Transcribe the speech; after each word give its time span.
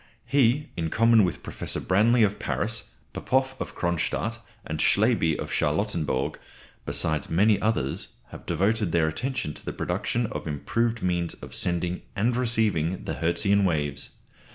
He, 0.25 0.71
in 0.75 0.89
common 0.89 1.23
with 1.23 1.43
Professors 1.43 1.83
Branly 1.83 2.23
of 2.25 2.39
Paris, 2.39 2.89
Popoff 3.13 3.55
of 3.61 3.75
Cronstadt, 3.75 4.39
and 4.65 4.79
Slaby 4.79 5.37
of 5.37 5.51
Charlottenburg, 5.51 6.39
besides 6.87 7.29
many 7.29 7.61
others, 7.61 8.07
have 8.29 8.47
devoted 8.47 8.93
their 8.93 9.07
attention 9.07 9.53
to 9.53 9.63
the 9.63 9.73
production 9.73 10.25
of 10.25 10.47
improved 10.47 11.03
means 11.03 11.35
of 11.35 11.53
sending 11.53 12.01
and 12.15 12.35
receiving 12.35 13.03
the 13.03 13.13
Hertzian 13.19 13.63
waves. 13.63 14.09